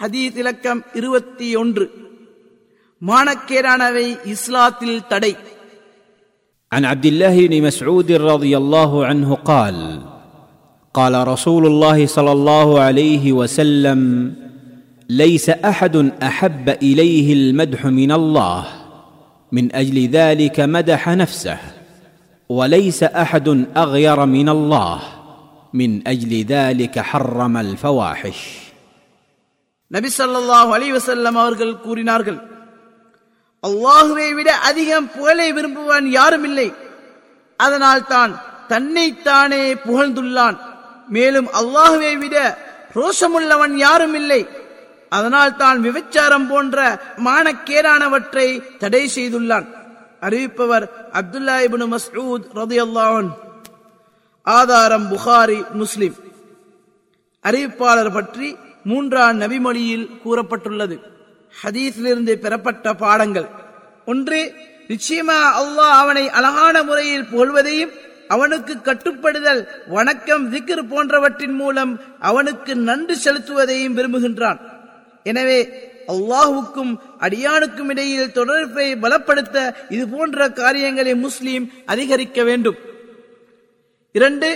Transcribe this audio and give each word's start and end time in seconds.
ஹதீத் 0.00 0.38
இலக்கம் 0.42 0.80
இருபத்தி 0.98 1.48
ஒன்று 1.56 1.84
மானக்கேடானவை 3.00 4.06
இஸ்லாத்தில் 4.32 4.96
தடை 5.12 5.30
عن 6.72 6.84
عبد 6.84 7.06
الله 7.06 7.34
بن 7.46 7.54
مسعود 7.62 8.08
رضي 8.32 8.52
الله 8.56 8.92
عنه 9.08 9.28
قال 9.50 9.76
قال 10.94 11.14
رسول 11.28 11.64
الله 11.66 11.98
صلى 12.06 12.32
الله 12.32 12.68
عليه 12.80 13.24
وسلم 13.32 14.00
ليس 15.22 15.46
احد 15.72 15.96
احب 16.30 16.66
اليه 16.88 17.28
المدح 17.32 17.80
من 18.00 18.10
الله 18.12 18.62
من 19.52 19.64
اجل 19.74 19.98
ذلك 20.18 20.56
مدح 20.76 21.02
نفسه 21.22 21.58
وليس 22.48 23.00
احد 23.24 23.48
اغير 23.76 24.18
من 24.36 24.48
الله 24.48 24.98
من 25.74 25.90
اجل 26.06 26.32
ذلك 26.54 26.94
حرم 27.10 27.56
الفواحش 27.56 28.40
நபி 29.95 30.09
ஸல்லல்லாஹு 30.19 30.69
அலைஹி 30.77 30.93
அவர்கள் 31.43 31.73
கூறினார்கள் 31.85 32.39
அல்லாஹுவை 33.67 34.27
விட 34.39 34.49
அதிகம் 34.69 35.07
புகழை 35.15 35.47
விரும்புவான் 35.57 36.07
யாரும் 36.19 36.45
இல்லை. 36.49 36.67
அதனால் 37.59 38.03
தான் 38.13 38.31
தன்னைத்தானே 38.71 39.63
புகழ்ந்துள்ளான். 39.87 40.57
மேலும் 41.15 41.49
அல்லாஹுவை 41.59 42.13
விட 42.23 42.37
ரோஷமுள்ளவன் 42.99 43.75
யாரும் 43.85 44.15
இல்லை. 44.21 44.41
அதனால் 45.17 45.57
தான் 45.63 45.77
விபச்சாரம் 45.85 46.47
போன்ற 46.51 46.77
மானக்கேடானவற்றை 47.27 48.47
தடை 48.81 49.03
செய்துள்ளான். 49.15 49.67
அறிவிப்பவர் 50.25 50.85
அப்துல்லா 51.19 51.55
இப்னு 51.65 51.85
மஸ்ரூத் 51.95 52.47
ரதி 52.59 52.77
அல்லாஹன் 52.85 53.29
ஆதாரம் 54.47 55.07
புகாரி 55.11 55.59
முஸ்லிம். 55.81 56.17
அறிவிப்பாளர் 57.45 58.15
பற்றி 58.17 58.47
மூன்றாம் 58.89 59.39
நபிமொழியில் 59.41 60.09
கூறப்பட்டுள்ளது. 60.23 60.95
ஹதீஸிலிருந்து 61.53 62.33
பெறப்பட்ட 62.43 62.93
பாடங்கள். 63.03 63.47
ஒன்று 64.11 64.39
நிச்சயமா 64.91 65.39
அல்லாஹ் 65.61 65.97
அவனை 66.03 66.23
அழகான 66.37 66.75
முறையில் 66.89 67.29
புகழ்வதையும் 67.31 67.93
அவனுக்கு 68.35 68.73
கட்டுப்படுதல் 68.87 69.61
வணக்கம் 69.95 70.43
திக்ர் 70.53 70.81
போன்றவற்றின் 70.91 71.55
மூலம் 71.61 71.93
அவனுக்கு 72.29 72.71
நன்றி 72.89 73.15
செலுத்துவதையும் 73.25 73.95
விரும்புகின்றான். 73.97 74.59
எனவே 75.29 75.59
அல்லாஹுக்கும் 76.13 76.93
அடியானுக்கும் 77.25 77.89
இடையில் 77.93 78.35
தொடர்பை 78.37 78.87
பலப்படுத்த 79.03 79.57
இது 79.95 80.03
போன்ற 80.13 80.47
காரியங்களை 80.61 81.13
முஸ்லீம் 81.25 81.65
அதிகரிக்க 81.93 82.43
வேண்டும். 82.49 82.77
இரண்டு 84.17 84.49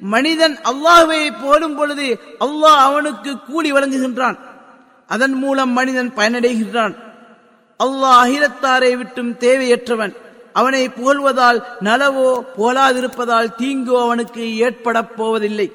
மனிதன் 0.00 0.58
அல்லாஹுவை 0.64 1.32
போடும் 1.42 1.76
பொழுது 1.76 2.20
அல்லாஹ் 2.40 2.80
அவனுக்கு 2.88 3.38
கூலி 3.38 3.72
வழங்குகின்றான். 3.72 4.38
அதன் 5.06 5.32
மூலம் 5.32 5.70
மனிதன் 5.70 6.12
பயனடைகின்றான். 6.16 6.94
அல்லாஹ் 7.84 8.20
அகிலத்தாரை 8.24 8.96
விட்டும் 8.96 9.32
தேவையற்றவன். 9.32 10.16
அவனை 10.52 10.88
புகழ்வதால் 10.88 11.62
நலவோ 11.80 12.42
போலாதிருப்பதால் 12.58 13.54
தீங்கோ 13.58 14.02
அவனுக்கு 14.02 14.56
ஏற்பட 14.56 15.04
போவதில்லை. 15.04 15.72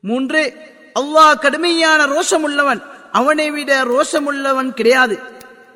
மூன்று 0.00 0.54
அல்லாஹ் 1.00 1.38
கடுமையான 1.38 2.06
ரோஷம் 2.06 2.42
உள்ளவன் 2.42 2.82
அவனை 3.12 3.50
விட 3.50 3.84
ரோஷமுள்ளவன் 3.84 4.70
கிடையாது. 4.70 5.20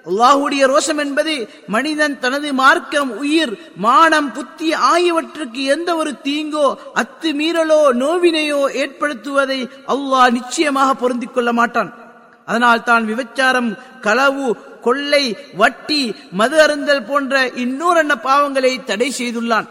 அல்லாஹுடைய 0.07 0.63
ரோஷம் 0.73 1.01
என்பது 1.05 1.35
மனிதன் 1.75 2.19
தனது 2.19 2.49
மார்க்கம் 2.61 3.11
உயிர் 3.23 3.53
மானம் 3.87 4.31
புத்தி 4.33 4.69
ஆகியவற்றுக்கு 4.93 5.63
எந்த 5.75 5.91
ஒரு 5.97 6.13
தீங்கோ 6.27 6.67
அத்துமீறலோ 7.03 7.81
நோவினையோ 8.03 8.63
ஏற்படுத்துவதை 8.83 9.61
அல்லாஹ் 9.95 10.31
நிச்சயமாக 10.39 10.95
பொருந்திக் 10.95 11.35
கொள்ள 11.35 11.53
மாட்டான். 11.53 11.91
அதனால் 12.47 12.83
தான் 12.83 13.05
விபச்சாரம் 13.05 13.71
களவு 14.07 14.47
கொள்ளை 14.87 15.25
வட்டி 15.61 16.03
மது 16.41 16.57
அருந்தல் 16.63 17.07
போன்ற 17.11 17.35
இன்னொரு 17.65 18.03
பாவங்களை 18.27 18.73
தடை 18.85 19.09
செய்துள்ளான். 19.19 19.69